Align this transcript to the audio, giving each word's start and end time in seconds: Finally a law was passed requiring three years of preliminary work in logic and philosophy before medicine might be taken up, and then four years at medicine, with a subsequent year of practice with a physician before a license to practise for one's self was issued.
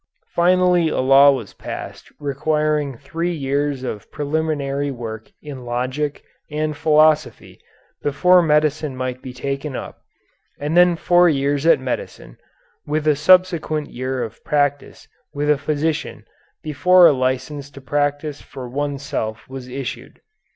Finally 0.33 0.89
a 0.89 0.97
law 0.97 1.29
was 1.29 1.53
passed 1.53 2.11
requiring 2.17 2.97
three 2.97 3.31
years 3.31 3.83
of 3.83 4.09
preliminary 4.11 4.89
work 4.89 5.31
in 5.43 5.63
logic 5.63 6.23
and 6.49 6.75
philosophy 6.75 7.61
before 8.01 8.41
medicine 8.41 8.95
might 8.97 9.21
be 9.21 9.31
taken 9.31 9.75
up, 9.75 10.01
and 10.59 10.75
then 10.75 10.95
four 10.95 11.29
years 11.29 11.67
at 11.67 11.79
medicine, 11.79 12.35
with 12.87 13.07
a 13.07 13.15
subsequent 13.15 13.91
year 13.91 14.23
of 14.23 14.43
practice 14.43 15.07
with 15.35 15.51
a 15.51 15.57
physician 15.59 16.25
before 16.63 17.05
a 17.05 17.11
license 17.13 17.69
to 17.69 17.79
practise 17.79 18.41
for 18.41 18.67
one's 18.67 19.03
self 19.03 19.47
was 19.47 19.67
issued. 19.67 20.19